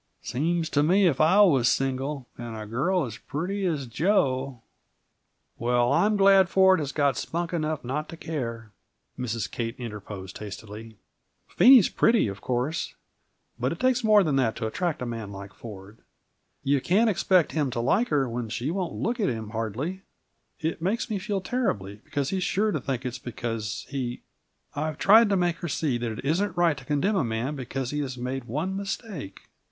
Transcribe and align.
"Seems 0.23 0.67
to 0.71 0.81
me, 0.81 1.05
if 1.05 1.21
I 1.21 1.41
was 1.41 1.69
single, 1.69 2.25
and 2.35 2.57
a 2.57 2.65
girl 2.65 3.05
as 3.05 3.19
pretty 3.19 3.67
as 3.67 3.85
Jo" 3.85 4.63
"Well, 5.59 5.93
I'm 5.93 6.17
glad 6.17 6.49
Ford 6.49 6.79
has 6.79 6.91
got 6.91 7.15
spunk 7.17 7.53
enough 7.53 7.83
not 7.83 8.09
to 8.09 8.17
care," 8.17 8.71
Mrs. 9.19 9.51
Kate 9.51 9.75
interposed 9.77 10.39
hastily. 10.39 10.97
"Phenie's 11.47 11.87
pretty, 11.87 12.27
of 12.27 12.41
course 12.41 12.95
but 13.59 13.71
it 13.71 13.79
takes 13.79 14.03
more 14.03 14.23
than 14.23 14.37
that 14.37 14.55
to 14.55 14.65
attract 14.65 15.03
a 15.03 15.05
man 15.05 15.31
like 15.31 15.53
Ford. 15.53 15.99
You 16.63 16.81
can't 16.81 17.07
expect 17.07 17.51
him 17.51 17.69
to 17.69 17.79
like 17.79 18.07
her 18.07 18.27
when 18.27 18.49
she 18.49 18.71
won't 18.71 18.93
look 18.93 19.19
at 19.19 19.29
him, 19.29 19.51
hardly; 19.51 20.01
it 20.59 20.81
makes 20.81 21.11
me 21.11 21.19
feel 21.19 21.41
terribly, 21.41 22.01
because 22.03 22.31
he's 22.31 22.41
sure 22.43 22.71
to 22.71 22.81
think 22.81 23.05
it's 23.05 23.19
because 23.19 23.85
he 23.89 24.23
I've 24.75 24.97
tried 24.97 25.29
to 25.29 25.37
make 25.37 25.57
her 25.57 25.67
see 25.67 25.99
that 25.99 26.11
it 26.11 26.25
isn't 26.25 26.57
right 26.57 26.75
to 26.79 26.85
condemn 26.85 27.17
a 27.17 27.23
man 27.23 27.55
because 27.55 27.91
he 27.91 27.99
has 27.99 28.17
made 28.17 28.45
one 28.45 28.75
mistake. 28.75 29.41